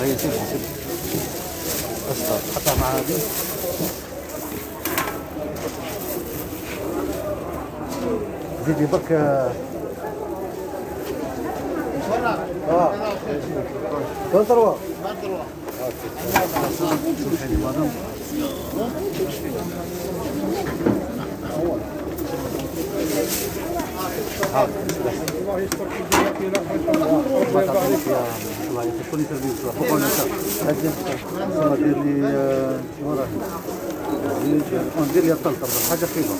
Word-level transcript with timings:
هي 0.00 0.18
سيبها 0.18 0.44
سيبها 0.50 0.70
بس 2.10 2.22
حطها 2.56 2.74
مع 2.80 2.88
هذه. 2.88 3.18
زيدي 8.66 8.86
برك 8.86 9.12
آه. 9.12 9.50
كم 14.32 14.42
ثروة؟ 14.44 14.76
سامحيني 16.78 17.56
مدام 17.56 17.90
حاضر 24.54 24.72
الله 25.40 25.60
يستر 25.60 25.86
يا 28.10 28.55
الله 28.76 28.92
يكون 29.08 29.26
تربيه 29.30 29.86
بقول 29.88 30.02
لك 30.02 30.08
ثم 30.08 31.74
دير 31.74 32.02
لي 32.02 32.26
آه، 32.26 32.80
شو 33.00 33.12
راه 33.12 33.26
ندير 35.10 35.24
لي 35.24 35.32
الطلطه 35.32 35.66
حاجة 35.90 35.98
خفيفه 35.98 36.34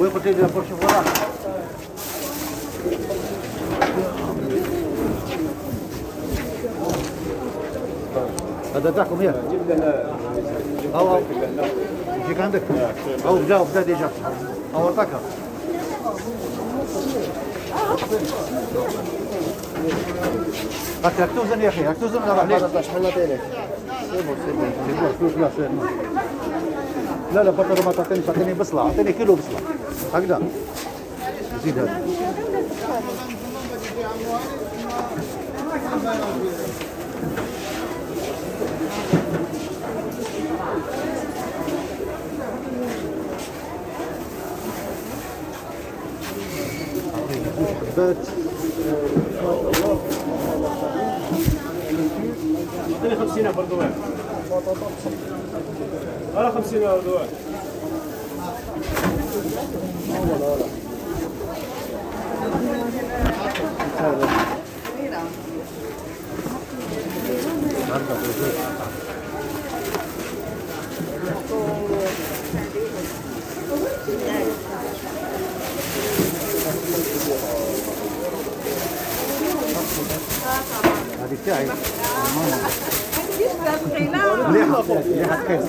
وين 0.00 0.10
قلت 0.10 0.26
لي 0.26 0.48
فرش 0.48 0.66
وراه 0.82 1.04
هذا 8.74 8.90
تاعكم 8.90 9.22
يا 9.22 9.42
جيب 9.50 9.60
لنا 9.70 10.16
أو 10.94 11.20
يجيك 12.24 12.40
عندك 12.40 12.62
أو 13.26 13.36
بدا 13.36 13.62
بدا 13.62 13.82
ديجا 13.82 14.10
أو 14.74 14.88
توزن 21.36 21.60
يا 21.60 21.68
أخي 21.68 21.84
هاك 21.84 21.96
توزن 22.00 22.22
ولا 22.22 22.32
راح 22.32 22.44
لا 27.34 27.42
لا 27.42 27.50
بطل 27.50 27.84
ما 27.84 27.92
تعطيني 27.92 28.20
تعطيني 28.20 28.54
بصلة 28.54 28.80
اعطيني 28.80 29.12
كيلو 29.12 29.34
بصلة 29.34 29.60
هكذا 30.14 30.42
زيد 31.64 31.78
هذا 31.78 32.00
اعطيني 52.92 53.16
50 53.16 53.52
بردوان 53.52 53.92
أنا 56.36 56.50
50 56.50 56.80
بردوان 56.80 57.28
هذه 80.54 81.36
تاعي 81.46 81.66
مليحة 84.48 84.82
مليحة 84.82 85.44
خير 85.46 85.60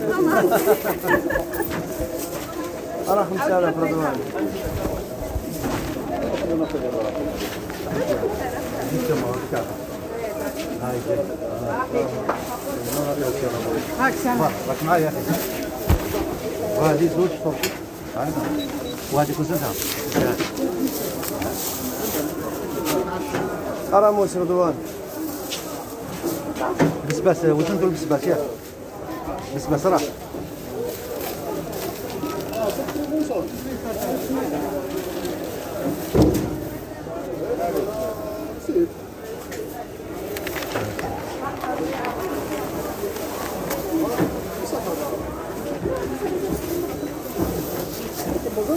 أنا 3.10 3.24
5000 3.24 3.78
بردوان 3.78 4.20
هاي 10.82 10.98
هاك 14.00 14.14
سامع 14.24 14.50
راك 14.68 14.84
معايا 14.86 15.12
وهذه 16.78 17.10
زوج 17.18 17.30
فرش 17.44 17.72
وهذه 19.14 19.34
كوزنتها 19.38 19.72
اراموس 23.96 24.38
رضوان؟ 24.38 24.74
بسباس 27.10 27.46
وزنتو 27.46 27.86
البسباس 27.86 28.24
ياك 28.24 28.40
بسباس 29.56 29.86
راه 29.86 30.02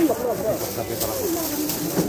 مرحبا 0.09 2.08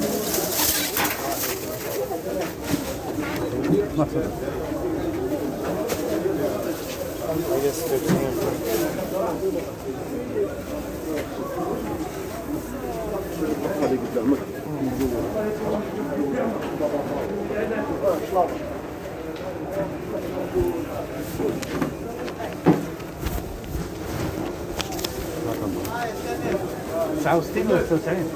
تسعة 27.20 27.38
وستين 27.38 27.68
ولا 27.68 27.82
تسعة 27.82 27.94
وتسعين؟ 27.96 28.28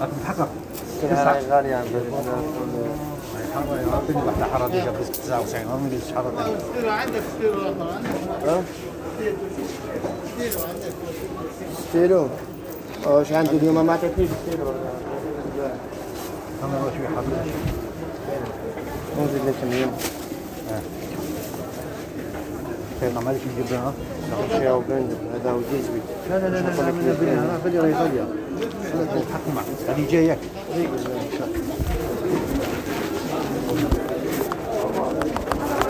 راك 0.00 0.08
متحقق 0.20 0.48
تسعة 1.02 1.40
غالية 1.50 1.84
عند 3.56 3.66
يعطيني 3.92 4.22
واحدة 4.26 4.44
حارة 4.44 4.68
ديجا 4.68 4.90
بس 4.90 5.08
99 5.08 5.64
ما 5.64 5.86
نديرش 5.86 6.12
حارة 6.14 6.32
ثانية 6.36 6.56
ستيلو 11.88 12.28
واش 13.06 13.32
عنده 13.32 13.50
اليوم 13.50 13.86
ما 13.86 13.92
عطيتنيش 13.92 14.30
ستيلو 14.46 14.70
أنا 16.64 16.90
شوي 16.96 17.08
حاضر 17.08 17.28
نزيد 19.20 19.42
لك 19.46 19.54
اليوم 19.62 19.92
ما 23.14 23.20
مالك 23.20 23.40
نجيب 23.52 23.66
لنا 23.70 23.92
شي 24.50 24.70
أو 24.70 24.80
بند 24.80 25.16
هذا 25.34 25.50
هو 25.50 25.58
ديزويت 25.58 26.02
لا 26.30 26.38
لا 26.38 26.48
لا 26.48 26.60
لا 26.60 26.92
من 26.92 27.16
بلي 27.20 27.32
أنا 27.32 27.58
بلي 27.64 27.78
نتحكم 29.16 29.54
معك 29.54 29.64
هذه 29.88 30.10
جايك 30.10 30.38